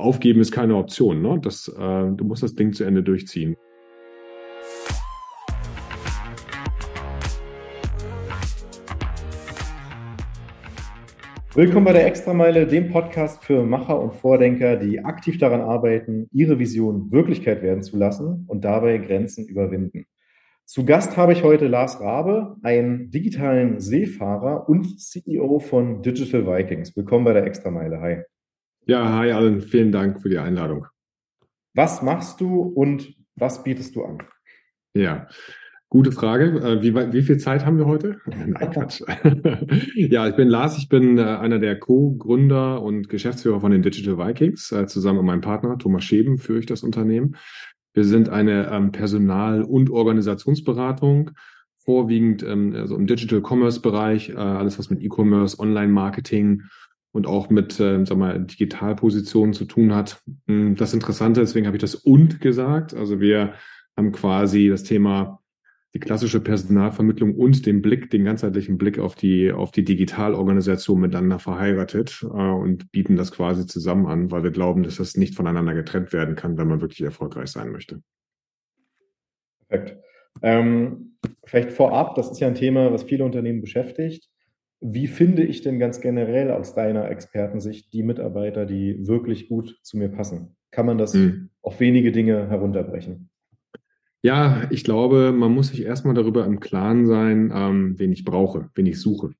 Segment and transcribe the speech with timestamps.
[0.00, 1.22] aufgeben ist keine Option.
[1.22, 1.38] Ne?
[1.42, 3.56] Das, äh, du musst das Ding zu Ende durchziehen.
[11.52, 16.60] Willkommen bei der Extrameile, dem Podcast für Macher und Vordenker, die aktiv daran arbeiten, ihre
[16.60, 20.06] Vision Wirklichkeit werden zu lassen und dabei Grenzen überwinden.
[20.64, 26.96] Zu Gast habe ich heute Lars Rabe, einen digitalen Seefahrer und CEO von Digital Vikings.
[26.96, 28.00] Willkommen bei der Extrameile.
[28.00, 28.22] Hi.
[28.90, 30.88] Ja, hi Allen, vielen Dank für die Einladung.
[31.74, 34.18] Was machst du und was bietest du an?
[34.94, 35.28] Ja,
[35.88, 36.58] gute Frage.
[36.58, 38.18] Äh, wie, wie viel Zeit haben wir heute?
[38.26, 39.00] Nein, Quatsch.
[39.94, 44.18] ja, ich bin Lars, ich bin äh, einer der Co-Gründer und Geschäftsführer von den Digital
[44.18, 44.72] Vikings.
[44.72, 47.36] Äh, zusammen mit meinem Partner Thomas Scheben führe ich das Unternehmen.
[47.94, 51.30] Wir sind eine ähm, Personal- und Organisationsberatung,
[51.76, 56.62] vorwiegend ähm, also im Digital Commerce Bereich, alles was mit E-Commerce, Online-Marketing
[57.12, 60.22] und auch mit, äh, sag mal, Digitalpositionen zu tun hat.
[60.46, 62.94] Hm, das Interessante, deswegen habe ich das und gesagt.
[62.94, 63.54] Also wir
[63.96, 65.40] haben quasi das Thema
[65.92, 71.40] die klassische Personalvermittlung und den Blick, den ganzheitlichen Blick auf die, auf die Digitalorganisation miteinander
[71.40, 75.74] verheiratet äh, und bieten das quasi zusammen an, weil wir glauben, dass das nicht voneinander
[75.74, 78.02] getrennt werden kann, wenn man wirklich erfolgreich sein möchte.
[79.68, 79.98] Perfekt.
[80.42, 84.29] Ähm, vielleicht vorab, das ist ja ein Thema, was viele Unternehmen beschäftigt.
[84.80, 89.98] Wie finde ich denn ganz generell aus deiner Expertensicht die Mitarbeiter, die wirklich gut zu
[89.98, 90.56] mir passen?
[90.70, 91.50] Kann man das mhm.
[91.62, 93.28] auf wenige Dinge herunterbrechen?
[94.22, 98.70] Ja, ich glaube, man muss sich erstmal darüber im Klaren sein, ähm, wen ich brauche,
[98.74, 99.30] wen ich suche.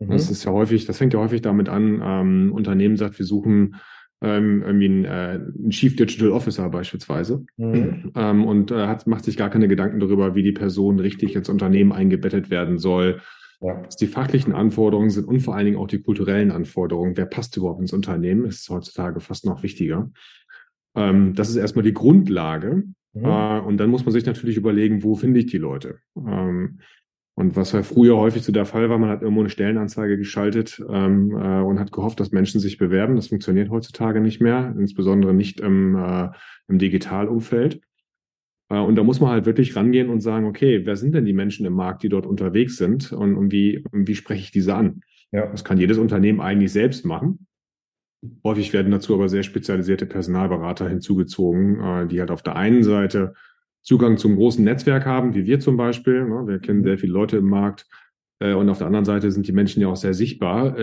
[0.00, 0.10] Mhm.
[0.10, 3.76] Das ist ja häufig, das fängt ja häufig damit an, ähm, Unternehmen sagt, wir suchen
[4.20, 8.12] ähm, irgendwie einen, äh, einen Chief Digital Officer beispielsweise mhm.
[8.16, 11.48] ähm, und äh, hat, macht sich gar keine Gedanken darüber, wie die Person richtig ins
[11.48, 13.20] Unternehmen eingebettet werden soll,
[13.64, 13.82] ja.
[13.98, 17.16] Die fachlichen Anforderungen sind und vor allen Dingen auch die kulturellen Anforderungen.
[17.16, 18.44] Wer passt überhaupt ins Unternehmen?
[18.44, 20.10] Ist heutzutage fast noch wichtiger.
[20.94, 22.84] Ähm, das ist erstmal die Grundlage.
[23.14, 23.24] Mhm.
[23.24, 25.98] Äh, und dann muss man sich natürlich überlegen, wo finde ich die Leute?
[26.16, 26.80] Ähm,
[27.36, 30.80] und was ja früher häufig so der Fall war, man hat irgendwo eine Stellenanzeige geschaltet
[30.88, 33.16] ähm, äh, und hat gehofft, dass Menschen sich bewerben.
[33.16, 36.28] Das funktioniert heutzutage nicht mehr, insbesondere nicht im, äh,
[36.68, 37.80] im Digitalumfeld.
[38.68, 41.32] Äh, und da muss man halt wirklich rangehen und sagen, okay, wer sind denn die
[41.32, 44.74] Menschen im Markt, die dort unterwegs sind und, und wie, und wie spreche ich diese
[44.74, 45.00] an?
[45.32, 45.46] Ja.
[45.46, 47.46] Das kann jedes Unternehmen eigentlich selbst machen.
[48.42, 53.34] Häufig werden dazu aber sehr spezialisierte Personalberater hinzugezogen, äh, die halt auf der einen Seite
[53.82, 56.24] Zugang zum großen Netzwerk haben, wie wir zum Beispiel.
[56.24, 56.46] Ne?
[56.46, 56.84] Wir kennen mhm.
[56.84, 57.86] sehr viele Leute im Markt.
[58.38, 60.78] Äh, und auf der anderen Seite sind die Menschen ja auch sehr sichtbar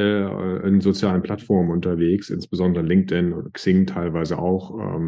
[0.64, 5.00] in sozialen Plattformen unterwegs, insbesondere LinkedIn oder Xing teilweise auch.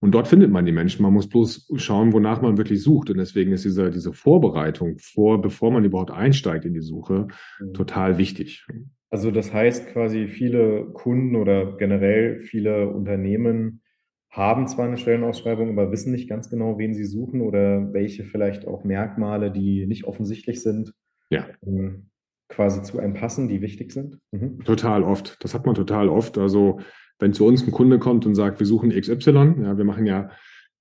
[0.00, 1.02] Und dort findet man die Menschen.
[1.02, 3.10] Man muss bloß schauen, wonach man wirklich sucht.
[3.10, 7.28] Und deswegen ist diese, diese Vorbereitung vor, bevor man überhaupt einsteigt in die Suche,
[7.60, 7.74] mhm.
[7.74, 8.66] total wichtig.
[9.10, 13.82] Also das heißt quasi viele Kunden oder generell viele Unternehmen
[14.30, 18.66] haben zwar eine Stellenausschreibung, aber wissen nicht ganz genau, wen sie suchen oder welche vielleicht
[18.66, 20.94] auch Merkmale, die nicht offensichtlich sind,
[21.30, 21.46] ja.
[21.66, 22.10] Ähm,
[22.48, 24.18] quasi zu einem passen, die wichtig sind.
[24.32, 24.62] Mhm.
[24.64, 25.42] Total oft.
[25.42, 26.36] Das hat man total oft.
[26.36, 26.80] Also
[27.20, 30.30] wenn zu uns ein Kunde kommt und sagt, wir suchen XY, ja, wir machen ja,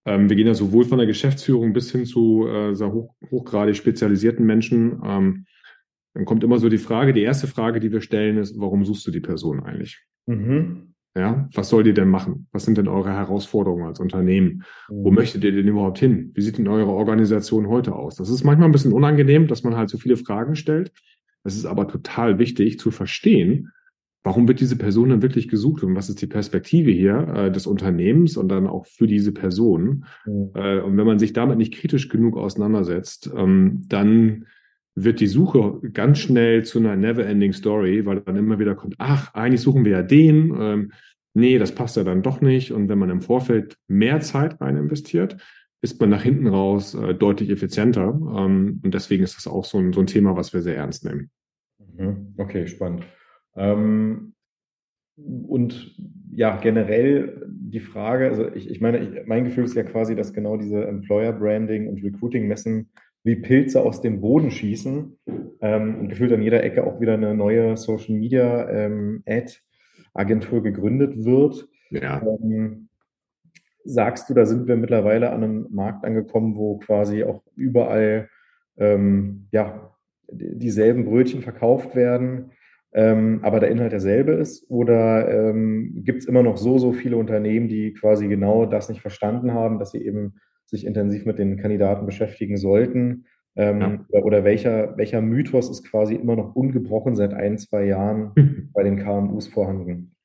[0.05, 3.75] ähm, wir gehen ja sowohl von der Geschäftsführung bis hin zu äh, sehr hoch, hochgradig
[3.75, 5.45] spezialisierten Menschen, ähm,
[6.13, 9.05] dann kommt immer so die Frage, die erste Frage, die wir stellen, ist, warum suchst
[9.07, 10.03] du die Person eigentlich?
[10.25, 10.93] Mhm.
[11.15, 12.47] Ja, was soll die denn machen?
[12.51, 14.63] Was sind denn eure Herausforderungen als Unternehmen?
[14.89, 15.03] Mhm.
[15.03, 16.31] Wo möchtet ihr denn überhaupt hin?
[16.33, 18.15] Wie sieht denn eure Organisation heute aus?
[18.15, 20.91] Das ist manchmal ein bisschen unangenehm, dass man halt so viele Fragen stellt.
[21.43, 23.71] Es ist aber total wichtig zu verstehen,
[24.23, 27.67] warum wird diese Person dann wirklich gesucht und was ist die Perspektive hier äh, des
[27.67, 30.05] Unternehmens und dann auch für diese Person.
[30.25, 30.51] Mhm.
[30.55, 34.45] Äh, und wenn man sich damit nicht kritisch genug auseinandersetzt, ähm, dann
[34.95, 39.33] wird die Suche ganz schnell zu einer never-ending Story, weil dann immer wieder kommt, ach,
[39.33, 40.91] eigentlich suchen wir ja den, ähm,
[41.33, 42.73] nee, das passt ja dann doch nicht.
[42.73, 45.37] Und wenn man im Vorfeld mehr Zeit rein investiert,
[45.81, 48.09] ist man nach hinten raus äh, deutlich effizienter.
[48.09, 51.05] Ähm, und deswegen ist das auch so ein, so ein Thema, was wir sehr ernst
[51.05, 51.29] nehmen.
[51.95, 52.33] Mhm.
[52.37, 53.05] Okay, spannend.
[53.55, 54.33] Ähm,
[55.17, 55.95] und
[56.31, 60.33] ja, generell die Frage, also ich, ich meine, ich, mein Gefühl ist ja quasi, dass
[60.33, 62.89] genau diese Employer Branding und Recruiting Messen
[63.23, 65.19] wie Pilze aus dem Boden schießen
[65.61, 69.53] ähm, und gefühlt an jeder Ecke auch wieder eine neue Social Media ähm, Ad
[70.13, 71.67] Agentur gegründet wird.
[71.91, 72.21] Ja.
[72.21, 72.89] Ähm,
[73.83, 78.29] sagst du, da sind wir mittlerweile an einem Markt angekommen, wo quasi auch überall
[78.77, 79.95] ähm, ja,
[80.31, 82.51] dieselben Brötchen verkauft werden?
[82.91, 84.65] Ähm, aber der Inhalt derselbe ist?
[84.69, 89.01] Oder ähm, gibt es immer noch so, so viele Unternehmen, die quasi genau das nicht
[89.01, 93.25] verstanden haben, dass sie eben sich intensiv mit den Kandidaten beschäftigen sollten?
[93.55, 94.05] Ähm, ja.
[94.09, 98.31] oder, oder, welcher, welcher Mythos ist quasi immer noch ungebrochen seit ein, zwei Jahren
[98.73, 100.15] bei den KMUs vorhanden?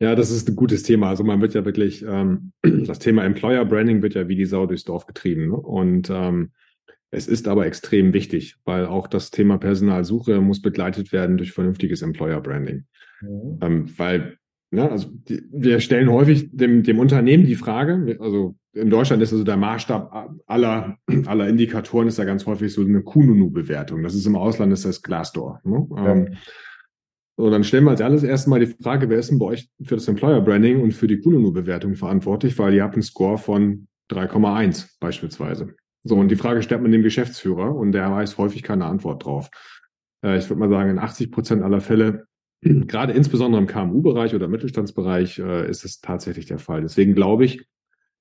[0.00, 1.08] Ja, das ist ein gutes Thema.
[1.08, 4.66] Also man wird ja wirklich, ähm, das Thema Employer Branding wird ja wie die Sau
[4.66, 5.48] durchs Dorf getrieben.
[5.48, 5.56] Ne?
[5.56, 6.52] Und ähm,
[7.10, 12.02] es ist aber extrem wichtig, weil auch das Thema Personalsuche muss begleitet werden durch vernünftiges
[12.02, 12.84] Employer Branding.
[13.22, 13.58] Mhm.
[13.62, 14.38] Ähm, weil,
[14.70, 19.32] ne, also die, wir stellen häufig dem, dem Unternehmen die Frage, also in Deutschland ist
[19.32, 24.02] also der Maßstab aller, aller Indikatoren ist ja ganz häufig so eine Kununu-Bewertung.
[24.02, 25.60] Das ist im Ausland ist das Glassdoor.
[25.64, 25.86] Ne?
[25.96, 26.12] Ja.
[26.12, 26.36] Ähm,
[27.38, 29.94] so, dann stellen wir als alles erstmal die Frage, wer ist denn bei euch für
[29.94, 32.58] das Employer Branding und für die Kununu-Bewertung verantwortlich?
[32.58, 35.74] Weil ihr habt einen Score von 3,1 beispielsweise.
[36.04, 39.50] So, und die Frage stellt man dem Geschäftsführer und der weiß häufig keine Antwort drauf.
[40.24, 42.26] Äh, ich würde mal sagen, in 80 Prozent aller Fälle,
[42.62, 46.82] gerade insbesondere im KMU-Bereich oder Mittelstandsbereich, äh, ist es tatsächlich der Fall.
[46.82, 47.66] Deswegen glaube ich,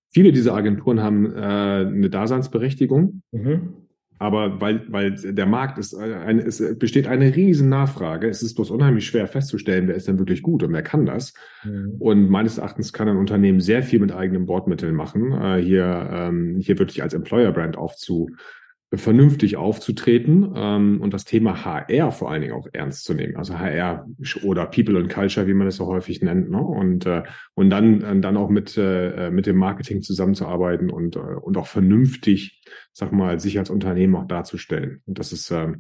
[0.10, 3.22] viele dieser Agenturen haben äh, eine Daseinsberechtigung.
[3.32, 3.87] Mhm.
[4.20, 8.28] Aber weil, weil der Markt ist, ein, es besteht eine riesen Nachfrage.
[8.28, 11.34] Es ist bloß unheimlich schwer festzustellen, wer ist denn wirklich gut und wer kann das.
[11.64, 11.96] Mhm.
[12.00, 16.56] Und meines Erachtens kann ein Unternehmen sehr viel mit eigenen Bordmitteln machen, äh, hier, ähm,
[16.60, 18.32] hier wirklich als Employer Brand aufzu,
[18.94, 23.36] vernünftig aufzutreten ähm, und das Thema HR vor allen Dingen auch ernst zu nehmen.
[23.36, 24.08] Also HR
[24.44, 26.62] oder People and Culture, wie man es so häufig nennt, ne?
[26.62, 27.24] und äh,
[27.54, 31.68] und dann äh, dann auch mit äh, mit dem Marketing zusammenzuarbeiten und äh, und auch
[31.68, 32.64] vernünftig,
[32.94, 35.02] sag mal, sich als Unternehmen auch darzustellen.
[35.06, 35.74] Und das ist äh,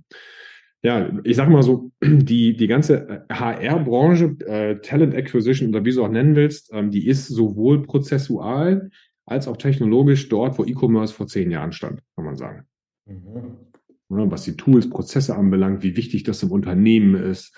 [0.83, 6.03] ja, ich sag mal so, die, die ganze HR-Branche, äh, Talent Acquisition oder wie du
[6.03, 8.89] auch nennen willst, ähm, die ist sowohl prozessual
[9.25, 12.65] als auch technologisch dort, wo E-Commerce vor zehn Jahren stand, kann man sagen.
[13.07, 13.57] Mhm.
[14.09, 17.55] Was die Tools, Prozesse anbelangt, wie wichtig das im Unternehmen ist.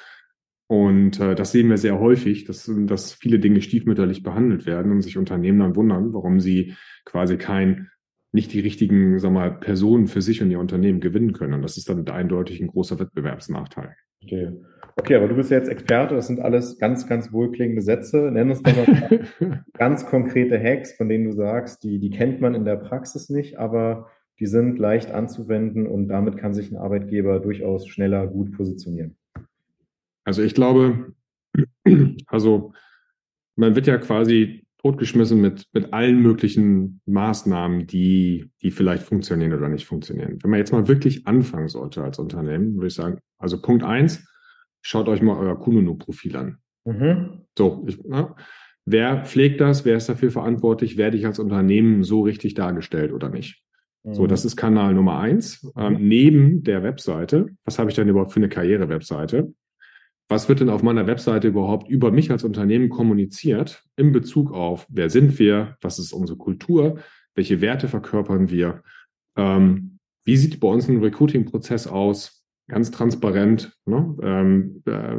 [0.68, 5.02] Und äh, das sehen wir sehr häufig, dass, dass viele Dinge stiefmütterlich behandelt werden und
[5.02, 6.76] sich Unternehmen dann wundern, warum sie
[7.06, 7.90] quasi kein,
[8.32, 11.56] nicht die richtigen, sag mal, Personen für sich und ihr Unternehmen gewinnen können.
[11.56, 13.96] Und das ist dann eindeutig ein großer Wettbewerbsnachteil.
[14.24, 14.54] Okay.
[15.00, 18.30] Okay, aber du bist ja jetzt Experte, das sind alles ganz, ganz wohlklingende Sätze.
[18.32, 22.54] Nenn uns doch mal ganz konkrete Hacks, von denen du sagst, die, die kennt man
[22.54, 24.08] in der Praxis nicht, aber
[24.40, 29.18] die sind leicht anzuwenden und damit kann sich ein Arbeitgeber durchaus schneller gut positionieren.
[30.24, 31.14] Also ich glaube,
[32.28, 32.74] also
[33.56, 39.68] man wird ja quasi totgeschmissen mit, mit allen möglichen Maßnahmen, die, die vielleicht funktionieren oder
[39.68, 40.40] nicht funktionieren.
[40.42, 44.26] Wenn man jetzt mal wirklich anfangen sollte als Unternehmen, würde ich sagen, also Punkt eins,
[44.82, 46.58] schaut euch mal euer Kununu-Profil an.
[46.86, 47.42] Mhm.
[47.58, 48.38] So, ich, na,
[48.86, 49.84] wer pflegt das?
[49.84, 50.96] Wer ist dafür verantwortlich?
[50.96, 53.62] Werde ich als Unternehmen so richtig dargestellt oder nicht?
[54.04, 54.48] So, das mhm.
[54.48, 55.72] ist Kanal Nummer eins.
[55.78, 59.54] Ähm, neben der Webseite, was habe ich denn überhaupt für eine Karriere-Webseite?
[60.30, 64.86] Was wird denn auf meiner Webseite überhaupt über mich als Unternehmen kommuniziert in Bezug auf,
[64.90, 67.00] wer sind wir, was ist unsere Kultur,
[67.34, 68.84] welche Werte verkörpern wir,
[69.36, 72.39] ähm, wie sieht bei uns ein Recruiting-Prozess aus,
[72.70, 73.76] ganz transparent.
[73.86, 74.16] Ne?
[74.22, 75.18] Ähm, äh,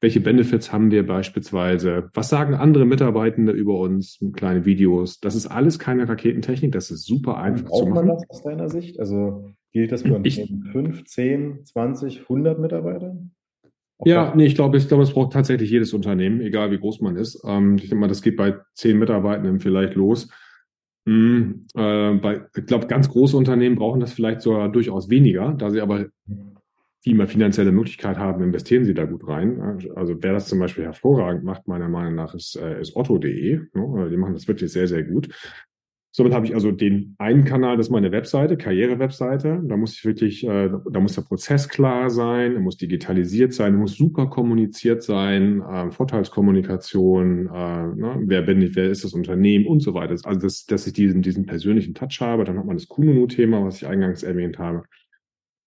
[0.00, 2.10] welche Benefits haben wir beispielsweise?
[2.14, 4.22] Was sagen andere Mitarbeitende über uns?
[4.34, 5.18] Kleine Videos.
[5.18, 6.70] Das ist alles keine Raketentechnik.
[6.72, 8.06] Das ist super einfach zu machen.
[8.06, 9.00] man das aus deiner Sicht?
[9.00, 13.16] Also gilt das für ich, 5, 10, 20, 100 Mitarbeiter?
[14.04, 17.16] ja, nee, ich glaube, ich glaube, es braucht tatsächlich jedes Unternehmen, egal wie groß man
[17.16, 17.42] ist.
[17.46, 20.28] Ähm, ich denke mal, das geht bei zehn Mitarbeitenden vielleicht los.
[21.06, 25.70] Hm, äh, bei, ich glaube, ganz große Unternehmen brauchen das vielleicht sogar durchaus weniger, da
[25.70, 26.53] sie aber mhm
[27.04, 29.60] die mal finanzielle Möglichkeit haben, investieren sie da gut rein.
[29.94, 33.60] Also wer das zum Beispiel hervorragend macht, meiner Meinung nach, ist, äh, ist otto.de.
[33.74, 34.08] Ne?
[34.10, 35.28] Die machen das wirklich sehr, sehr gut.
[36.16, 39.60] Somit habe ich also den einen Kanal, das ist meine Webseite, Karriere-Webseite.
[39.64, 43.74] Da muss ich wirklich, äh, da muss der Prozess klar sein, er muss digitalisiert sein,
[43.74, 48.22] er muss super kommuniziert sein, äh, Vorteilskommunikation, ne?
[48.26, 50.12] wer bin ich, wer ist das Unternehmen und so weiter.
[50.22, 52.44] Also, dass, dass ich diesen, diesen persönlichen Touch habe.
[52.44, 54.84] Dann hat man das Kununu-Thema, was ich eingangs erwähnt habe.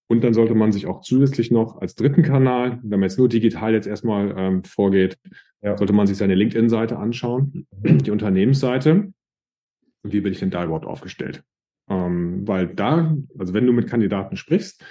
[0.07, 3.27] Und dann sollte man sich auch zusätzlich noch als dritten Kanal, wenn man jetzt nur
[3.27, 5.17] digital jetzt erstmal ähm, vorgeht,
[5.61, 5.77] ja.
[5.77, 9.11] sollte man sich seine LinkedIn-Seite anschauen, die Unternehmensseite.
[10.03, 11.43] Und wie bin ich denn da überhaupt aufgestellt?
[11.89, 14.83] Ähm, weil da, also wenn du mit Kandidaten sprichst,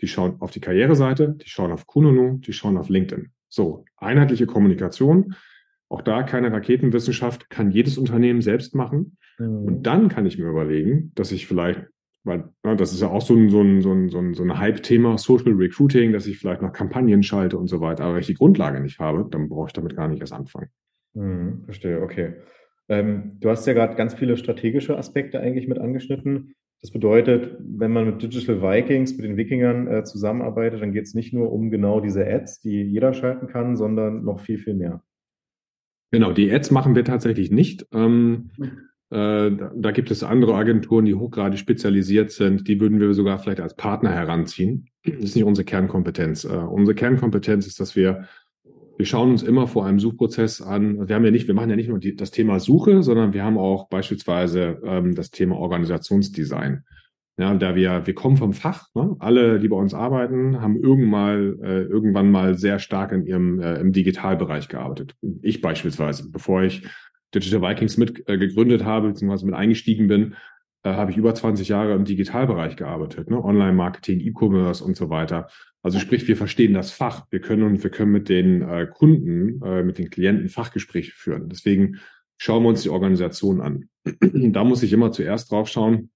[0.00, 3.30] die schauen auf die Karriereseite, die schauen auf Kununu, die schauen auf LinkedIn.
[3.48, 5.34] So, einheitliche Kommunikation.
[5.88, 9.16] Auch da keine Raketenwissenschaft, kann jedes Unternehmen selbst machen.
[9.38, 9.64] Mhm.
[9.64, 11.86] Und dann kann ich mir überlegen, dass ich vielleicht
[12.24, 14.42] weil ja, das ist ja auch so ein, so ein, so ein, so ein, so
[14.42, 18.04] ein Hype-Thema, Social Recruiting, dass ich vielleicht noch Kampagnen schalte und so weiter.
[18.04, 20.68] Aber wenn ich die Grundlage nicht habe, dann brauche ich damit gar nicht erst anfangen.
[21.14, 22.34] Hm, verstehe, okay.
[22.88, 26.54] Ähm, du hast ja gerade ganz viele strategische Aspekte eigentlich mit angeschnitten.
[26.82, 31.14] Das bedeutet, wenn man mit Digital Vikings, mit den Wikingern äh, zusammenarbeitet, dann geht es
[31.14, 35.02] nicht nur um genau diese Ads, die jeder schalten kann, sondern noch viel, viel mehr.
[36.10, 37.86] Genau, die Ads machen wir tatsächlich nicht.
[37.92, 38.89] Ähm, hm.
[39.10, 42.68] Äh, da gibt es andere Agenturen, die hochgradig spezialisiert sind.
[42.68, 44.88] Die würden wir sogar vielleicht als Partner heranziehen.
[45.04, 46.44] Das ist nicht unsere Kernkompetenz.
[46.44, 48.28] Äh, unsere Kernkompetenz ist, dass wir
[49.00, 51.08] wir schauen uns immer vor einem Suchprozess an.
[51.08, 53.42] Wir haben ja nicht, wir machen ja nicht nur die, das Thema Suche, sondern wir
[53.42, 56.84] haben auch beispielsweise ähm, das Thema Organisationsdesign.
[57.38, 59.16] Ja, da wir, wir kommen vom Fach, ne?
[59.18, 63.58] alle, die bei uns arbeiten, haben irgendwann mal, äh, irgendwann mal sehr stark in ihrem
[63.60, 65.14] äh, im Digitalbereich gearbeitet.
[65.40, 66.86] Ich beispielsweise, bevor ich
[67.34, 70.34] Digital Vikings mit äh, gegründet habe, beziehungsweise mit eingestiegen bin,
[70.82, 73.42] äh, habe ich über 20 Jahre im Digitalbereich gearbeitet, ne?
[73.42, 75.48] Online-Marketing, E-Commerce und so weiter.
[75.82, 77.26] Also sprich, wir verstehen das Fach.
[77.30, 81.48] Wir können und wir können mit den äh, Kunden, äh, mit den Klienten Fachgespräche führen.
[81.48, 82.00] Deswegen
[82.38, 83.88] schauen wir uns die Organisation an.
[84.52, 86.10] da muss ich immer zuerst drauf schauen,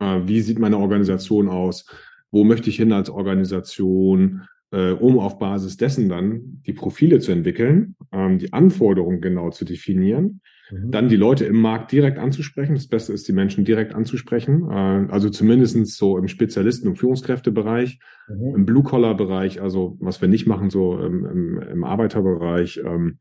[0.00, 1.86] äh, wie sieht meine Organisation aus?
[2.30, 4.46] Wo möchte ich hin als Organisation?
[4.72, 9.64] Äh, um auf Basis dessen dann die Profile zu entwickeln, ähm, die Anforderungen genau zu
[9.64, 10.90] definieren Mhm.
[10.90, 12.74] Dann die Leute im Markt direkt anzusprechen.
[12.74, 14.68] Das Beste ist, die Menschen direkt anzusprechen.
[14.70, 18.54] Äh, also zumindestens so im Spezialisten- und Führungskräftebereich, mhm.
[18.56, 23.18] im Blue-Collar-Bereich, also was wir nicht machen, so im, im, im Arbeiterbereich, ähm,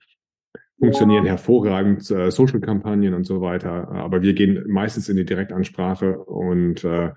[0.79, 3.89] funktionieren hervorragend, äh, Social-Kampagnen und so weiter.
[3.89, 7.11] Aber wir gehen meistens in die Direktansprache und äh,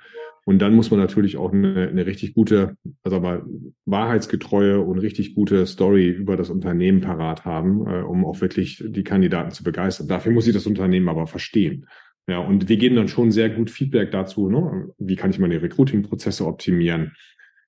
[0.49, 3.45] und dann muss man natürlich auch eine, eine richtig gute, also aber
[3.85, 9.05] wahrheitsgetreue und richtig gute Story über das Unternehmen parat haben, äh, um auch wirklich die
[9.05, 10.09] Kandidaten zu begeistern.
[10.09, 11.85] Dafür muss ich das Unternehmen aber verstehen.
[12.27, 14.88] Ja, und wir geben dann schon sehr gut Feedback dazu, ne?
[14.97, 17.12] wie kann ich meine Recruiting-Prozesse optimieren?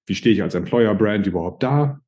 [0.07, 2.01] Wie stehe ich als Employer-Brand überhaupt da?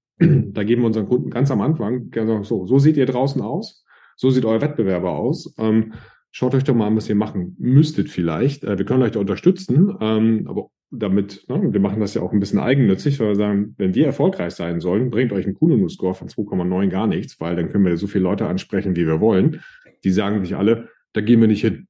[0.52, 2.10] Da geben wir unseren Kunden ganz am Anfang,
[2.42, 3.84] so, so seht ihr draußen aus,
[4.16, 5.54] so sieht euer Wettbewerber aus.
[5.58, 5.94] Ähm,
[6.30, 8.64] schaut euch doch mal an, was ihr machen müsstet vielleicht.
[8.64, 12.32] Äh, wir können euch da unterstützen, ähm, aber damit, ne, wir machen das ja auch
[12.32, 16.14] ein bisschen eigennützig, weil wir sagen, wenn wir erfolgreich sein sollen, bringt euch ein Kununu-Score
[16.14, 19.62] von 2,9 gar nichts, weil dann können wir so viele Leute ansprechen, wie wir wollen.
[20.04, 21.86] Die sagen sich alle, da gehen wir nicht hin.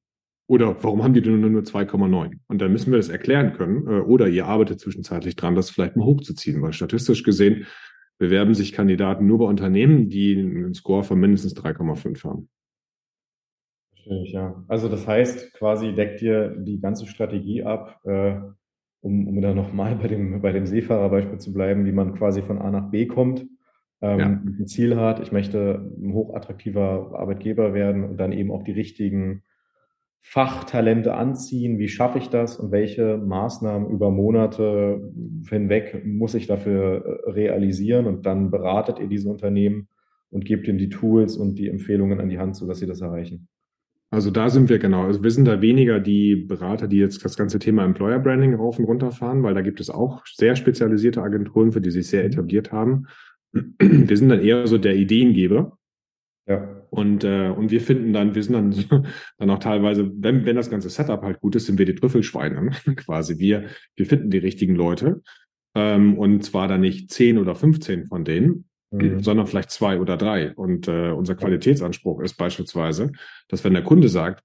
[0.47, 2.39] Oder warum haben die denn nur 2,9?
[2.47, 3.87] Und dann müssen wir das erklären können.
[3.87, 7.65] Äh, oder ihr arbeitet zwischenzeitlich dran, das vielleicht mal hochzuziehen, weil statistisch gesehen
[8.23, 12.47] bewerben sich Kandidaten nur bei Unternehmen, die einen Score von mindestens 3,5 haben.
[13.89, 14.63] Verstehe ich, ja.
[14.69, 18.35] Also das heißt, quasi deckt ihr die ganze Strategie ab, äh,
[19.01, 22.59] um, um dann nochmal bei dem, bei dem Seefahrerbeispiel zu bleiben, wie man quasi von
[22.59, 23.45] A nach B kommt,
[24.01, 24.25] ähm, ja.
[24.25, 29.43] ein Ziel hat, ich möchte ein hochattraktiver Arbeitgeber werden und dann eben auch die richtigen
[30.25, 31.77] Fachtalente anziehen.
[31.77, 35.11] Wie schaffe ich das und welche Maßnahmen über Monate
[35.47, 38.07] hinweg muss ich dafür äh, realisieren?
[38.07, 39.89] Und dann beratet ihr diese Unternehmen
[40.31, 43.47] und gebt ihnen die Tools und die Empfehlungen an die Hand, sodass sie das erreichen.
[44.09, 45.03] Also da sind wir genau.
[45.03, 48.79] Also wir sind da weniger die Berater, die jetzt das ganze Thema Employer Branding rauf
[48.79, 52.23] und runter fahren, weil da gibt es auch sehr spezialisierte Agenturen, für die sich sehr
[52.23, 53.07] etabliert haben.
[53.51, 55.77] Wir sind dann eher so der Ideengeber.
[56.45, 56.85] Ja.
[56.89, 59.05] Und, äh, und wir finden dann, wir sind dann,
[59.37, 62.71] dann auch teilweise, wenn, wenn das ganze Setup halt gut ist, sind wir die Trüffelschweine
[62.95, 63.39] quasi.
[63.39, 65.21] Wir, wir finden die richtigen Leute.
[65.75, 69.23] Ähm, und zwar dann nicht zehn oder 15 von denen, mhm.
[69.23, 70.53] sondern vielleicht zwei oder drei.
[70.53, 73.11] Und äh, unser Qualitätsanspruch ist beispielsweise,
[73.47, 74.43] dass wenn der Kunde sagt,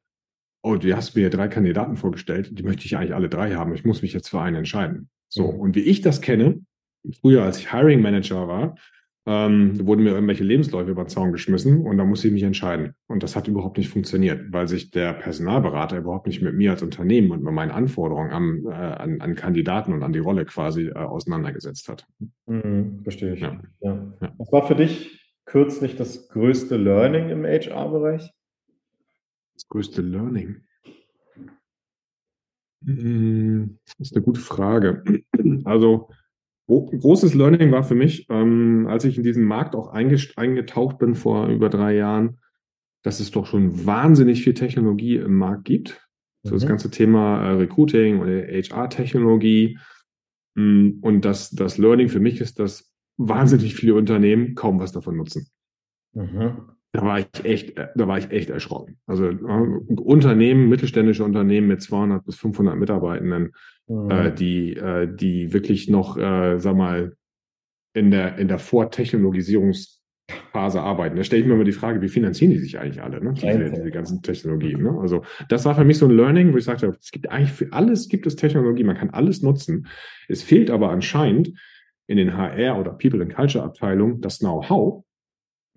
[0.62, 3.84] oh, du hast mir drei Kandidaten vorgestellt, die möchte ich eigentlich alle drei haben, ich
[3.84, 5.08] muss mich jetzt für einen entscheiden.
[5.28, 5.60] So, mhm.
[5.60, 6.60] und wie ich das kenne,
[7.20, 8.76] früher als ich Hiring Manager war,
[9.28, 12.94] ähm, wurden mir irgendwelche Lebensläufe über den Zaun geschmissen und da musste ich mich entscheiden.
[13.08, 16.82] Und das hat überhaupt nicht funktioniert, weil sich der Personalberater überhaupt nicht mit mir als
[16.82, 20.86] Unternehmen und mit meinen Anforderungen am, äh, an, an Kandidaten und an die Rolle quasi
[20.86, 22.06] äh, auseinandergesetzt hat.
[22.46, 23.40] Mhm, verstehe ich.
[23.40, 23.60] Ja.
[23.80, 24.14] Ja.
[24.22, 24.34] Ja.
[24.38, 28.32] Was war für dich kürzlich das größte Learning im HR-Bereich?
[29.56, 30.62] Das größte Learning?
[32.82, 35.02] Hm, das ist eine gute Frage.
[35.64, 36.08] Also,
[36.68, 41.48] großes Learning war für mich, ähm, als ich in diesen Markt auch eingetaucht bin vor
[41.48, 42.38] über drei Jahren,
[43.02, 46.00] dass es doch schon wahnsinnig viel Technologie im Markt gibt.
[46.42, 46.48] Mhm.
[46.48, 46.68] So das mhm.
[46.68, 49.78] ganze Thema äh, Recruiting oder HR-Technologie.
[50.56, 55.16] Mm, und das, das Learning für mich ist, dass wahnsinnig viele Unternehmen kaum was davon
[55.16, 55.48] nutzen.
[56.12, 56.68] Mhm.
[56.98, 58.98] Da war ich echt, da war ich echt erschrocken.
[59.06, 63.52] Also äh, Unternehmen, mittelständische Unternehmen mit 200 bis 500 Mitarbeitenden,
[63.86, 64.10] mhm.
[64.10, 67.14] äh, die, äh, die wirklich noch, äh, sag mal,
[67.94, 71.14] in der, in der Vortechnologisierungsphase arbeiten.
[71.14, 73.32] Da stelle ich mir immer die Frage, wie finanzieren die sich eigentlich alle, ne?
[73.32, 74.82] diese, diese ganzen Technologien.
[74.82, 74.98] Ne?
[75.00, 77.72] Also das war für mich so ein Learning, wo ich sagte, es gibt eigentlich für
[77.72, 79.86] alles gibt es Technologie, man kann alles nutzen.
[80.26, 81.52] Es fehlt aber anscheinend
[82.08, 85.04] in den HR oder People and Culture Abteilungen das Know-how,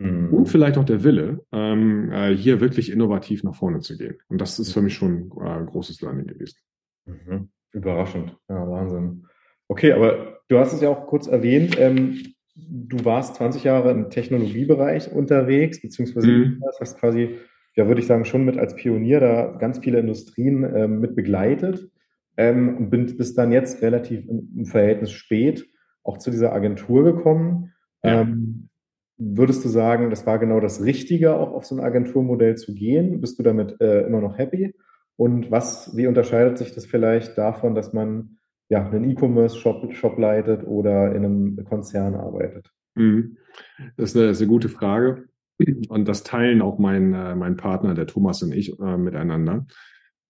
[0.01, 0.33] Mhm.
[0.33, 4.17] Und vielleicht auch der Wille, ähm, äh, hier wirklich innovativ nach vorne zu gehen.
[4.29, 6.57] Und das ist für mich schon äh, ein großes Learning gewesen.
[7.05, 7.49] Mhm.
[7.71, 8.35] Überraschend.
[8.49, 9.25] Ja, Wahnsinn.
[9.67, 11.77] Okay, aber du hast es ja auch kurz erwähnt.
[11.79, 16.63] Ähm, du warst 20 Jahre im Technologiebereich unterwegs, beziehungsweise mhm.
[16.79, 17.37] hast quasi,
[17.75, 21.89] ja, würde ich sagen, schon mit als Pionier da ganz viele Industrien ähm, mit begleitet
[22.37, 25.65] ähm, und bin, bist dann jetzt relativ im, im, Verhältnis spät
[26.03, 27.71] auch zu dieser Agentur gekommen.
[28.03, 28.21] Ja.
[28.21, 28.69] Ähm,
[29.21, 33.21] würdest du sagen, das war genau das Richtige, auch auf so ein Agenturmodell zu gehen?
[33.21, 34.73] Bist du damit äh, immer noch happy?
[35.15, 38.37] Und was, wie unterscheidet sich das vielleicht davon, dass man
[38.69, 42.71] ja einen E-Commerce-Shop Shop leitet oder in einem Konzern arbeitet?
[42.95, 43.37] Mhm.
[43.95, 45.25] Das ist eine, das ist eine gute Frage.
[45.89, 49.67] Und das teilen auch mein, äh, mein Partner, der Thomas und ich, äh, miteinander.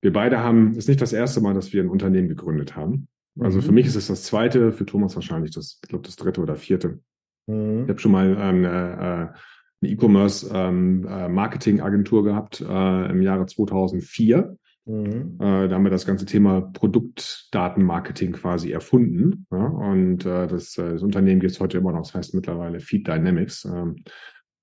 [0.02, 3.08] Wir beide haben, es ist nicht das erste Mal, dass wir ein Unternehmen gegründet haben.
[3.40, 3.62] Also mhm.
[3.62, 6.58] für mich ist es das zweite, für Thomas wahrscheinlich das, ich glaube, das dritte oder
[6.58, 7.00] vierte.
[7.48, 7.84] Mhm.
[7.84, 9.34] Ich habe schon mal ähm, äh, eine
[9.82, 14.58] E-Commerce-Marketing-Agentur ähm, äh, gehabt äh, im Jahre 2004.
[14.86, 15.38] Mhm.
[15.40, 19.46] Äh, da haben wir das ganze Thema Produktdatenmarketing quasi erfunden.
[19.52, 19.66] Ja?
[19.66, 23.08] Und äh, das, äh, das Unternehmen gibt es heute immer noch, das heißt mittlerweile Feed
[23.08, 23.66] Dynamics.
[23.66, 23.98] Ähm,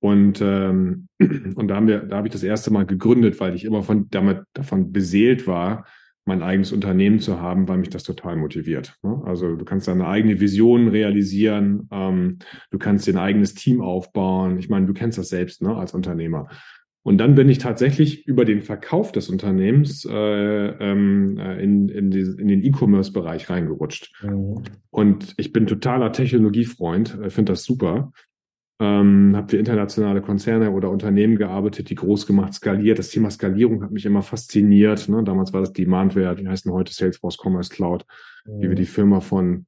[0.00, 1.08] und, ähm,
[1.54, 4.08] und da haben wir, da habe ich das erste Mal gegründet, weil ich immer von
[4.10, 5.86] damit davon beseelt war,
[6.28, 8.94] mein eigenes Unternehmen zu haben, weil mich das total motiviert.
[9.02, 9.20] Ne?
[9.24, 12.38] Also du kannst deine eigene Vision realisieren, ähm,
[12.70, 14.58] du kannst dir ein eigenes Team aufbauen.
[14.58, 16.48] Ich meine, du kennst das selbst ne, als Unternehmer.
[17.02, 22.10] Und dann bin ich tatsächlich über den Verkauf des Unternehmens äh, ähm, äh, in, in,
[22.10, 24.22] die, in den E-Commerce-Bereich reingerutscht.
[24.22, 24.62] Mhm.
[24.90, 28.12] Und ich bin totaler Technologiefreund, äh, finde das super.
[28.80, 33.00] Ähm, habe für internationale Konzerne oder Unternehmen gearbeitet, die groß gemacht, skaliert.
[33.00, 35.08] Das Thema Skalierung hat mich immer fasziniert.
[35.08, 35.24] Ne?
[35.24, 38.04] Damals war das Demandware, die heißen heute Salesforce Commerce Cloud,
[38.46, 38.62] mhm.
[38.62, 39.66] wie wir die Firma von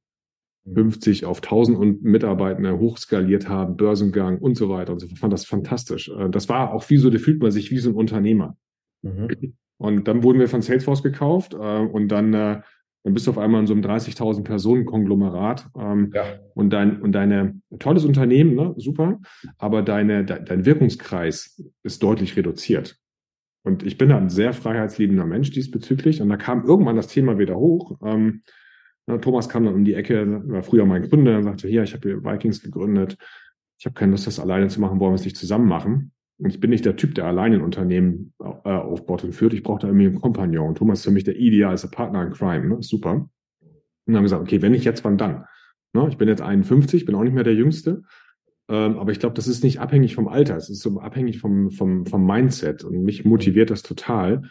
[0.73, 5.07] 50 auf 1000 Mitarbeiter hochskaliert haben, Börsengang und so weiter und so.
[5.07, 6.09] Ich fand das fantastisch.
[6.09, 8.55] Äh, das war auch wie so, da fühlt man sich wie so ein Unternehmer.
[9.01, 9.55] Mhm.
[9.77, 12.61] Und dann wurden wir von Salesforce gekauft äh, und dann, äh,
[13.03, 16.39] dann bist du auf einmal in so einem 30.000 Personen Konglomerat ähm, ja.
[16.53, 19.19] und dein und deine tolles Unternehmen, ne, super,
[19.57, 22.97] aber deine de, dein Wirkungskreis ist deutlich reduziert.
[23.63, 27.57] Und ich bin ein sehr freiheitsliebender Mensch diesbezüglich und da kam irgendwann das Thema wieder
[27.57, 27.99] hoch.
[28.03, 28.43] Ähm,
[29.21, 32.07] Thomas kam dann um die Ecke, war früher mein Gründer, und sagte, hier, ich habe
[32.07, 33.17] hier Vikings gegründet.
[33.77, 36.11] Ich habe keine Lust, das alleine zu machen, wollen wir es nicht zusammen machen.
[36.41, 39.53] Und ich bin nicht der Typ, der alleine ein Unternehmen äh, aufbaut und führt.
[39.53, 40.69] Ich brauche da irgendwie einen Kompagnon.
[40.69, 42.67] Und Thomas ist für mich der idealste Partner in Crime.
[42.67, 42.77] Ne?
[42.81, 43.11] Super.
[43.11, 43.29] Und
[44.07, 45.45] dann haben wir gesagt, okay, wenn nicht jetzt, wann dann?
[45.93, 46.07] Ne?
[46.09, 48.01] Ich bin jetzt 51, bin auch nicht mehr der Jüngste.
[48.69, 50.57] Ähm, aber ich glaube, das ist nicht abhängig vom Alter.
[50.57, 52.83] Es ist so abhängig vom, vom, vom Mindset.
[52.83, 54.41] Und mich motiviert das total,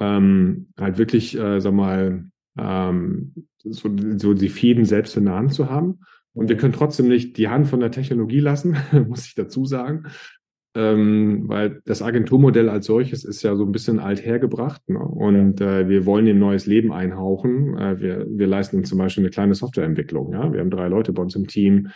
[0.00, 2.24] ähm, halt wirklich, äh, sag mal,
[2.58, 6.00] ähm, so, so die Fäden selbst in der Hand zu haben.
[6.32, 8.76] Und wir können trotzdem nicht die Hand von der Technologie lassen,
[9.08, 10.04] muss ich dazu sagen.
[10.78, 15.00] Ähm, weil das Agenturmodell als solches ist ja so ein bisschen althergebracht ne?
[15.00, 17.76] und äh, wir wollen ihm neues Leben einhauchen.
[17.76, 20.32] Äh, wir, wir leisten uns zum Beispiel eine kleine Softwareentwicklung.
[20.32, 20.52] Ja?
[20.52, 21.88] Wir haben drei Leute bei uns im Team,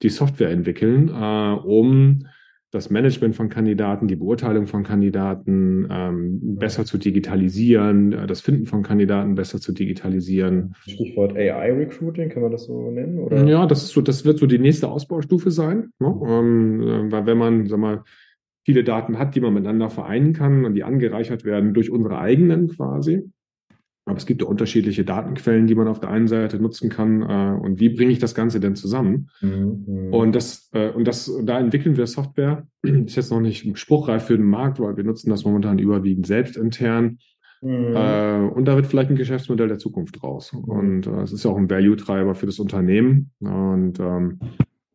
[0.00, 2.24] die Software entwickeln, äh, um
[2.72, 8.64] das Management von Kandidaten, die Beurteilung von Kandidaten ähm, besser zu digitalisieren, äh, das Finden
[8.64, 10.74] von Kandidaten besser zu digitalisieren.
[10.80, 13.18] Stichwort AI-Recruiting, kann man das so nennen?
[13.18, 13.46] Oder?
[13.46, 15.90] Ja, das ist so, das wird so die nächste Ausbaustufe sein.
[16.00, 16.20] Ne?
[16.26, 18.04] Ähm, äh, weil wenn man, sag mal,
[18.64, 22.68] viele Daten hat, die man miteinander vereinen kann und die angereichert werden durch unsere eigenen
[22.68, 23.30] quasi,
[24.04, 27.22] aber es gibt ja unterschiedliche Datenquellen, die man auf der einen Seite nutzen kann.
[27.22, 29.30] Äh, und wie bringe ich das Ganze denn zusammen?
[29.40, 30.12] Mhm.
[30.12, 32.66] Und das, äh, und das, da entwickeln wir Software.
[32.82, 36.56] Ist jetzt noch nicht spruchreif für den Markt, weil wir nutzen das momentan überwiegend selbst
[36.56, 37.18] intern.
[37.60, 37.94] Mhm.
[37.94, 40.52] Äh, und da wird vielleicht ein Geschäftsmodell der Zukunft raus.
[40.52, 40.64] Mhm.
[40.64, 43.30] Und äh, es ist ja auch ein Value-Treiber für das Unternehmen.
[43.38, 44.40] Und ähm,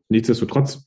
[0.10, 0.86] nichtsdestotrotz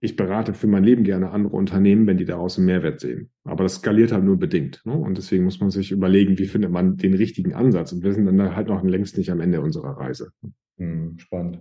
[0.00, 3.30] ich berate für mein Leben gerne andere Unternehmen, wenn die daraus einen Mehrwert sehen.
[3.44, 4.82] Aber das skaliert halt nur bedingt.
[4.84, 4.92] Ne?
[4.92, 7.92] Und deswegen muss man sich überlegen, wie findet man den richtigen Ansatz.
[7.92, 10.30] Und wir sind dann halt noch längst nicht am Ende unserer Reise.
[10.76, 11.60] Hm, spannend.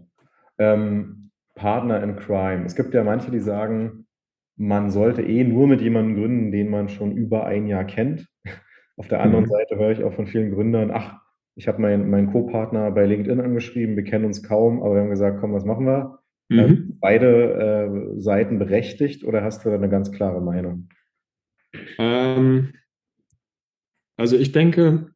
[0.60, 2.66] Ähm, Partner in Crime.
[2.66, 4.06] Es gibt ja manche, die sagen,
[4.56, 8.28] man sollte eh nur mit jemandem gründen, den man schon über ein Jahr kennt.
[8.98, 9.50] Auf der anderen mhm.
[9.50, 11.22] Seite höre ich auch von vielen Gründern, ach,
[11.56, 15.10] ich habe meinen mein Co-Partner bei LinkedIn angeschrieben, wir kennen uns kaum, aber wir haben
[15.10, 16.17] gesagt, komm, was machen wir?
[16.50, 16.98] Äh, mhm.
[17.00, 20.90] beide äh, Seiten berechtigt oder hast du da eine ganz klare Meinung?
[21.98, 22.74] Ähm,
[24.16, 25.12] also ich denke,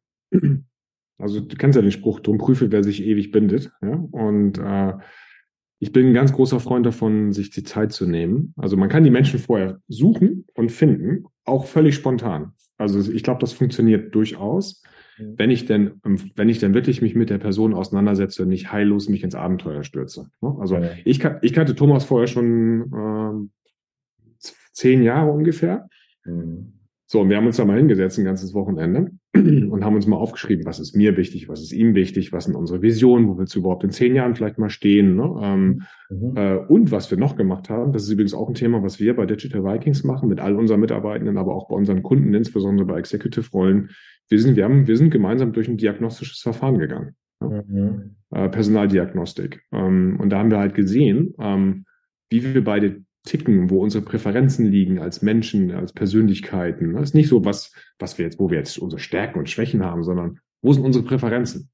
[1.18, 3.72] also du kennst ja den Spruch, drum prüfe, wer sich ewig bindet.
[3.80, 3.94] Ja?
[4.10, 4.94] Und äh,
[5.78, 8.54] ich bin ein ganz großer Freund davon, sich die Zeit zu nehmen.
[8.56, 12.52] Also man kann die Menschen vorher suchen und finden, auch völlig spontan.
[12.76, 14.82] Also ich glaube, das funktioniert durchaus.
[15.22, 15.34] Mhm.
[15.36, 18.72] wenn ich denn, ähm, wenn ich denn wirklich mich mit der Person auseinandersetze und nicht
[18.72, 20.30] heillos mich ins Abenteuer stürze.
[20.40, 20.56] Ne?
[20.58, 20.90] Also ja.
[21.04, 25.88] ich, ich kannte Thomas vorher schon äh, zehn Jahre ungefähr.
[26.24, 26.74] Mhm.
[27.06, 30.16] So, und wir haben uns da mal hingesetzt, ein ganzes Wochenende, und haben uns mal
[30.16, 33.54] aufgeschrieben, was ist mir wichtig, was ist ihm wichtig, was sind unsere Visionen, wo willst
[33.54, 35.40] du überhaupt in zehn Jahren vielleicht mal stehen, ne?
[35.42, 36.36] ähm, mhm.
[36.36, 39.14] äh, und was wir noch gemacht haben, das ist übrigens auch ein Thema, was wir
[39.14, 42.98] bei Digital Vikings machen, mit all unseren Mitarbeitenden, aber auch bei unseren Kunden, insbesondere bei
[42.98, 43.90] Executive-Rollen,
[44.28, 47.16] wir sind, wir haben, wir sind gemeinsam durch ein diagnostisches Verfahren gegangen.
[47.40, 47.48] Ja?
[47.48, 48.16] Mhm.
[48.30, 49.62] Äh, Personaldiagnostik.
[49.72, 51.84] Ähm, und da haben wir halt gesehen, ähm,
[52.30, 56.94] wie wir beide ticken, wo unsere Präferenzen liegen als Menschen, als Persönlichkeiten.
[56.94, 59.84] Das ist nicht so was, was wir jetzt, wo wir jetzt unsere Stärken und Schwächen
[59.84, 61.70] haben, sondern wo sind unsere Präferenzen?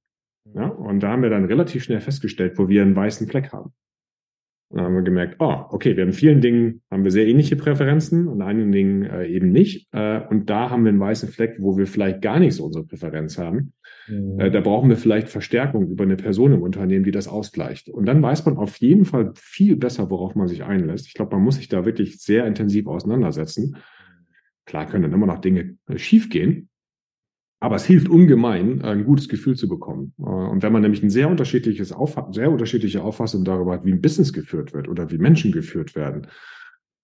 [0.55, 3.73] Ja, und da haben wir dann relativ schnell festgestellt, wo wir einen weißen Fleck haben.
[4.71, 7.27] Und dann haben wir gemerkt, oh, okay, wir haben in vielen Dingen haben wir sehr
[7.27, 9.89] ähnliche Präferenzen und in einigen Dingen äh, eben nicht.
[9.93, 12.85] Äh, und da haben wir einen weißen Fleck, wo wir vielleicht gar nicht so unsere
[12.85, 13.73] Präferenz haben.
[14.09, 14.39] Mhm.
[14.39, 17.89] Äh, da brauchen wir vielleicht Verstärkung über eine Person im Unternehmen, die das ausgleicht.
[17.89, 21.07] Und dann weiß man auf jeden Fall viel besser, worauf man sich einlässt.
[21.07, 23.77] Ich glaube, man muss sich da wirklich sehr intensiv auseinandersetzen.
[24.67, 26.69] Klar können dann immer noch Dinge äh, schiefgehen,
[27.61, 30.15] aber es hilft ungemein, ein gutes Gefühl zu bekommen.
[30.19, 31.95] Äh, und wenn man nämlich ein sehr unterschiedliches
[32.31, 36.29] sehr unterschiedliche Auffassung darüber hat, wie ein Business geführt wird oder wie Menschen geführt werden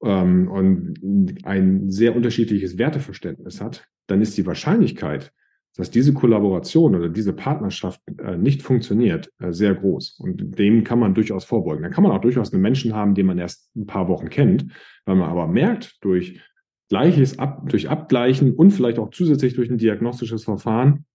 [0.03, 5.33] ähm, und ein sehr unterschiedliches Werteverständnis hat, dann ist die Wahrscheinlichkeit,
[5.77, 10.21] dass diese Kollaboration oder diese Partnerschaft äh, nicht funktioniert, äh, sehr groß.
[10.21, 11.83] Und dem kann man durchaus vorbeugen.
[11.83, 14.67] Dann kann man auch durchaus einen Menschen haben, den man erst ein paar Wochen kennt,
[15.05, 16.41] weil man aber merkt durch
[16.89, 21.07] Gleiches ab, durch Abgleichen und vielleicht auch zusätzlich durch ein diagnostisches Verfahren,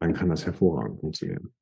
[0.00, 1.52] dann kann das hervorragend funktionieren.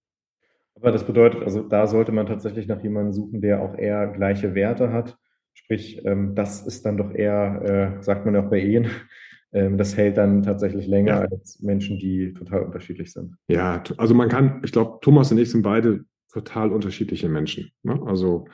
[0.75, 4.55] Aber das bedeutet, also da sollte man tatsächlich nach jemandem suchen, der auch eher gleiche
[4.55, 5.17] Werte hat.
[5.53, 8.87] Sprich, ähm, das ist dann doch eher, äh, sagt man ja auch bei Ehen,
[9.53, 11.29] ähm, das hält dann tatsächlich länger ja.
[11.29, 13.35] als Menschen, die total unterschiedlich sind.
[13.49, 17.73] Ja, also man kann, ich glaube, Thomas und ich sind beide total unterschiedliche Menschen.
[17.83, 18.01] Ne?
[18.07, 18.47] Also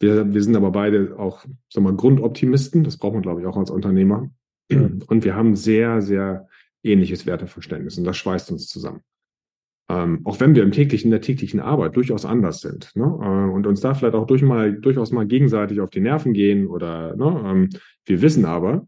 [0.00, 2.84] wir, wir sind aber beide auch, sagen wir, Grundoptimisten.
[2.84, 4.30] Das braucht man, glaube ich, auch als Unternehmer.
[4.70, 6.48] Und wir haben sehr, sehr
[6.82, 9.00] ähnliches Werteverständnis und das schweißt uns zusammen.
[9.90, 13.04] Ähm, auch wenn wir im täglichen, in der täglichen Arbeit durchaus anders sind ne?
[13.04, 16.66] Äh, und uns da vielleicht auch durch mal, durchaus mal gegenseitig auf die Nerven gehen
[16.66, 17.44] oder ne?
[17.46, 17.68] ähm,
[18.06, 18.86] wir wissen aber,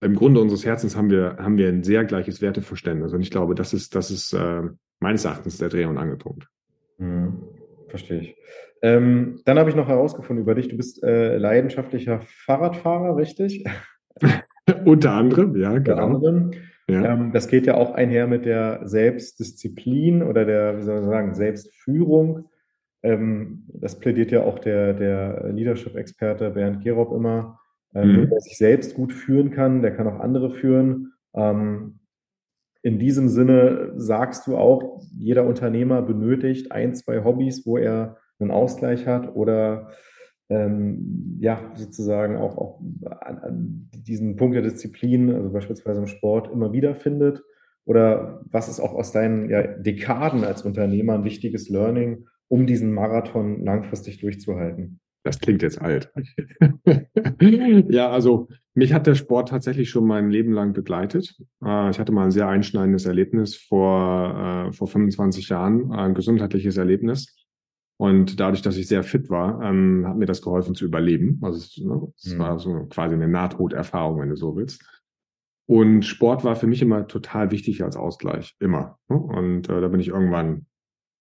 [0.00, 3.54] im Grunde unseres Herzens haben wir, haben wir ein sehr gleiches Werteverständnis und ich glaube,
[3.54, 4.62] das ist, das ist äh,
[5.00, 6.48] meines Erachtens der Dreh- und Angelpunkt.
[6.96, 7.34] Mhm.
[7.88, 8.36] Verstehe ich.
[8.82, 13.64] Ähm, dann habe ich noch herausgefunden über dich, du bist äh, leidenschaftlicher Fahrradfahrer, richtig?
[14.84, 16.06] Unter anderem, ja, genau.
[16.06, 16.50] Unter anderem.
[16.88, 17.12] Ja.
[17.14, 21.34] Ähm, das geht ja auch einher mit der Selbstdisziplin oder der, wie soll man sagen,
[21.34, 22.48] Selbstführung.
[23.02, 27.58] Ähm, das plädiert ja auch der, der Leadership-Experte Bernd Gerob immer.
[27.94, 28.30] Ähm, mhm.
[28.30, 31.12] Der sich selbst gut führen kann, der kann auch andere führen.
[31.34, 32.00] Ähm,
[32.86, 38.52] in diesem Sinne sagst du auch, jeder Unternehmer benötigt ein, zwei Hobbys, wo er einen
[38.52, 39.90] Ausgleich hat oder
[40.48, 42.80] ähm, ja, sozusagen auch, auch
[43.22, 47.42] an, an diesen Punkt der Disziplin, also beispielsweise im Sport, immer wieder findet?
[47.86, 52.92] Oder was ist auch aus deinen ja, Dekaden als Unternehmer ein wichtiges Learning, um diesen
[52.92, 55.00] Marathon langfristig durchzuhalten?
[55.24, 56.12] Das klingt jetzt alt.
[57.88, 58.46] ja, also
[58.76, 61.34] mich hat der Sport tatsächlich schon mein Leben lang begleitet.
[61.64, 66.76] Äh, ich hatte mal ein sehr einschneidendes Erlebnis vor, äh, vor 25 Jahren, ein gesundheitliches
[66.76, 67.34] Erlebnis.
[67.96, 71.40] Und dadurch, dass ich sehr fit war, ähm, hat mir das geholfen zu überleben.
[71.42, 71.78] Also es,
[72.34, 72.38] mhm.
[72.38, 74.84] war so quasi eine Nahtoderfahrung, wenn du so willst.
[75.64, 78.98] Und Sport war für mich immer total wichtig als Ausgleich, immer.
[79.08, 79.16] Ne?
[79.16, 80.66] Und äh, da bin ich irgendwann,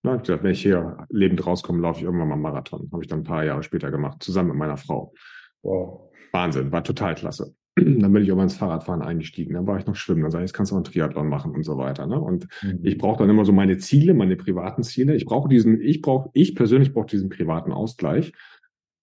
[0.03, 2.89] na, gesagt, wenn ich hier lebend rauskomme, laufe ich irgendwann mal Marathon.
[2.91, 5.13] Habe ich dann ein paar Jahre später gemacht, zusammen mit meiner Frau.
[5.63, 6.11] Wow.
[6.35, 7.55] Wahnsinn, war total klasse.
[7.75, 9.53] dann bin ich aber ins Fahrradfahren eingestiegen.
[9.53, 10.21] Dann war ich noch schwimmen.
[10.21, 12.07] Dann sage ich, jetzt kannst du auch einen Triathlon machen und so weiter.
[12.07, 12.19] Ne?
[12.19, 12.79] Und mhm.
[12.83, 15.15] ich brauche dann immer so meine Ziele, meine privaten Ziele.
[15.15, 18.33] Ich brauche diesen, ich brauche, ich persönlich brauche diesen privaten Ausgleich.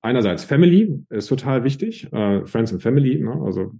[0.00, 3.40] Einerseits Family ist total wichtig, äh, Friends and Family, ne?
[3.44, 3.72] also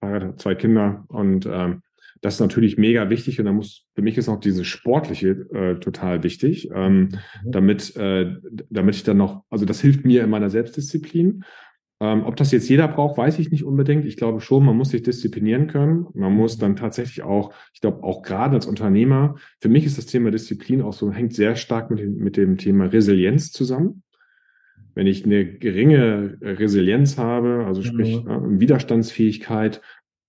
[0.00, 1.82] äh, zwei Kinder und ähm,
[2.20, 5.78] das ist natürlich mega wichtig und da muss für mich ist auch dieses sportliche äh,
[5.78, 7.10] total wichtig, ähm, mhm.
[7.44, 8.34] damit äh,
[8.70, 11.44] damit ich dann noch, also das hilft mir in meiner Selbstdisziplin
[12.00, 14.04] ähm, ob das jetzt jeder braucht, weiß ich nicht unbedingt.
[14.04, 16.06] Ich glaube schon, man muss sich disziplinieren können.
[16.14, 20.06] Man muss dann tatsächlich auch, ich glaube auch gerade als Unternehmer, für mich ist das
[20.06, 24.04] Thema Disziplin auch so, hängt sehr stark mit dem, mit dem Thema Resilienz zusammen.
[24.94, 28.30] Wenn ich eine geringe Resilienz habe, also sprich mhm.
[28.30, 29.80] äh, Widerstandsfähigkeit,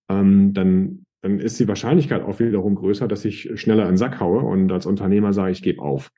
[0.10, 4.20] ähm, dann, dann ist die Wahrscheinlichkeit auch wiederum größer, dass ich schneller in den Sack
[4.20, 6.10] haue und als Unternehmer sage, ich gebe auf.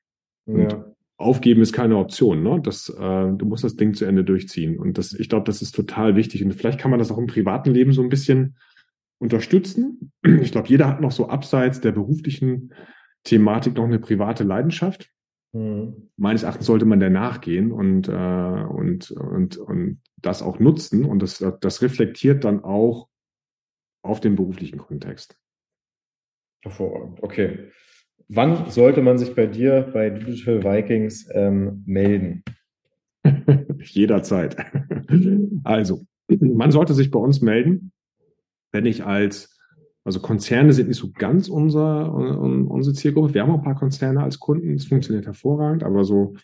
[0.45, 0.90] Und ja
[1.21, 2.43] aufgeben ist keine Option.
[2.43, 2.59] Ne?
[2.63, 4.79] Das, äh, du musst das Ding zu Ende durchziehen.
[4.79, 6.43] Und das, ich glaube, das ist total wichtig.
[6.43, 8.57] Und vielleicht kann man das auch im privaten Leben so ein bisschen
[9.19, 10.11] unterstützen.
[10.41, 12.73] Ich glaube, jeder hat noch so abseits der beruflichen
[13.23, 15.11] Thematik noch eine private Leidenschaft.
[15.53, 16.09] Mhm.
[16.17, 21.05] Meines Erachtens sollte man der nachgehen und, äh, und, und, und das auch nutzen.
[21.05, 23.07] Und das, das reflektiert dann auch
[24.03, 25.37] auf den beruflichen Kontext.
[26.63, 27.21] Hervorragend.
[27.21, 27.71] Okay.
[28.27, 32.43] Wann sollte man sich bei dir bei Digital Vikings ähm, melden?
[33.83, 34.57] Jederzeit.
[35.63, 36.01] Also,
[36.39, 37.91] man sollte sich bei uns melden,
[38.71, 39.59] wenn ich als,
[40.03, 43.33] also Konzerne sind nicht so ganz unser, unsere Zielgruppe.
[43.33, 46.35] Wir haben auch ein paar Konzerne als Kunden, das funktioniert hervorragend, aber so,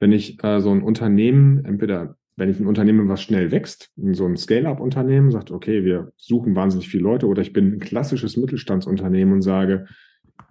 [0.00, 4.24] wenn ich äh, so ein Unternehmen, entweder wenn ich ein Unternehmen, was schnell wächst, so
[4.24, 9.34] ein Scale-up-Unternehmen, sagt, okay, wir suchen wahnsinnig viele Leute, oder ich bin ein klassisches Mittelstandsunternehmen
[9.34, 9.86] und sage,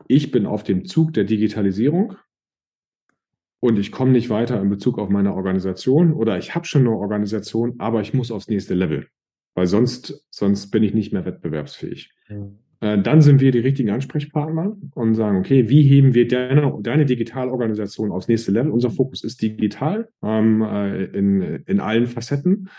[0.10, 2.15] ich bin auf dem Zug der Digitalisierung
[3.60, 6.98] und ich komme nicht weiter in Bezug auf meine Organisation oder ich habe schon eine
[6.98, 9.08] Organisation, aber ich muss aufs nächste Level,
[9.54, 12.12] weil sonst, sonst bin ich nicht mehr wettbewerbsfähig.
[12.28, 12.58] Mhm.
[12.82, 17.06] Äh, dann sind wir die richtigen Ansprechpartner und sagen, okay, wie heben wir deine, deine
[17.06, 18.72] Digitalorganisation aufs nächste Level?
[18.72, 22.69] Unser Fokus ist digital ähm, äh, in, in allen Facetten.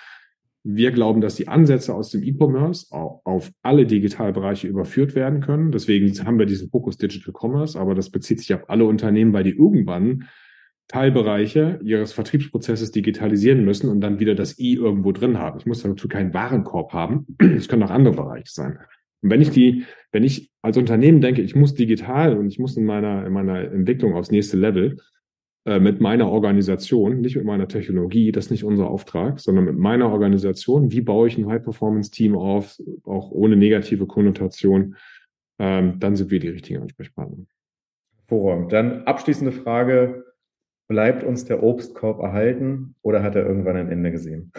[0.63, 5.73] Wir glauben, dass die Ansätze aus dem E-Commerce auf alle Digitalbereiche überführt werden können.
[5.73, 9.45] Deswegen haben wir diesen Fokus Digital Commerce, aber das bezieht sich auf alle Unternehmen, weil
[9.45, 10.25] die irgendwann
[10.91, 15.59] Teilbereiche ihres Vertriebsprozesses digitalisieren müssen und dann wieder das I irgendwo drin haben.
[15.59, 17.27] Ich muss dazu keinen Warenkorb haben.
[17.39, 18.79] Es können auch andere Bereiche sein.
[19.23, 22.77] Und wenn ich die, wenn ich als Unternehmen denke, ich muss digital und ich muss
[22.77, 24.97] in meiner, in meiner Entwicklung aufs nächste Level,
[25.79, 30.11] mit meiner Organisation, nicht mit meiner Technologie, das ist nicht unser Auftrag, sondern mit meiner
[30.11, 34.97] Organisation, wie baue ich ein High-Performance-Team auf, auch ohne negative Konnotation,
[35.59, 37.45] ähm, dann sind wir die richtigen Ansprechpartner.
[38.17, 38.73] Hervorragend.
[38.73, 40.25] Dann abschließende Frage.
[40.89, 44.53] Bleibt uns der Obstkorb erhalten oder hat er irgendwann ein Ende gesehen?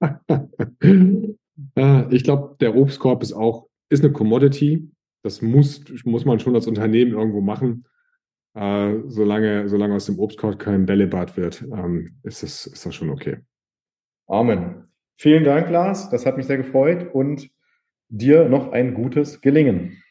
[1.76, 4.90] Äh, ich glaube, der Obstkorb ist auch, ist eine Commodity.
[5.22, 7.84] Das muss, muss man schon als Unternehmen irgendwo machen.
[8.54, 13.10] Äh, solange, solange aus dem Obstkorb kein Bällebad wird, ähm, ist, das, ist das schon
[13.10, 13.38] okay.
[14.26, 14.88] Amen.
[15.16, 16.10] Vielen Dank, Lars.
[16.10, 17.50] Das hat mich sehr gefreut und
[18.08, 20.02] dir noch ein gutes Gelingen.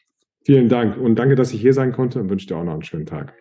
[0.44, 2.82] Vielen Dank und danke, dass ich hier sein konnte und wünsche dir auch noch einen
[2.82, 3.34] schönen Tag.